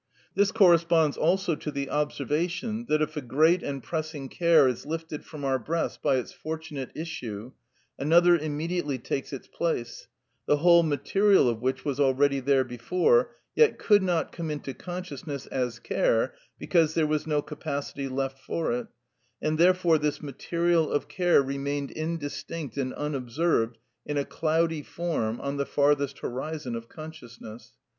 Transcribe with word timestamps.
This 0.33 0.51
corresponds 0.51 1.15
also 1.15 1.53
to 1.55 1.69
the 1.69 1.87
observation 1.91 2.87
that 2.89 3.03
if 3.03 3.15
a 3.15 3.21
great 3.21 3.61
and 3.61 3.83
pressing 3.83 4.29
care 4.29 4.67
is 4.67 4.83
lifted 4.83 5.23
from 5.23 5.45
our 5.45 5.59
breast 5.59 6.01
by 6.01 6.15
its 6.15 6.33
fortunate 6.33 6.89
issue, 6.95 7.51
another 7.99 8.35
immediately 8.35 8.97
takes 8.97 9.31
its 9.31 9.45
place, 9.47 10.07
the 10.47 10.57
whole 10.57 10.81
material 10.81 11.47
of 11.47 11.61
which 11.61 11.85
was 11.85 11.99
already 11.99 12.39
there 12.39 12.63
before, 12.63 13.35
yet 13.53 13.77
could 13.77 14.01
not 14.01 14.31
come 14.31 14.49
into 14.49 14.73
consciousness 14.73 15.45
as 15.45 15.77
care 15.77 16.33
because 16.57 16.95
there 16.95 17.05
was 17.05 17.27
no 17.27 17.43
capacity 17.43 18.07
left 18.07 18.39
for 18.39 18.71
it, 18.71 18.87
and 19.39 19.59
therefore 19.59 19.99
this 19.99 20.19
material 20.19 20.91
of 20.91 21.07
care 21.07 21.43
remained 21.43 21.91
indistinct 21.91 22.75
and 22.75 22.91
unobserved 22.95 23.77
in 24.07 24.17
a 24.17 24.25
cloudy 24.25 24.81
form 24.81 25.39
on 25.39 25.57
the 25.57 25.65
farthest 25.67 26.17
horizon 26.17 26.75
of 26.75 26.89
consciousness. 26.89 27.73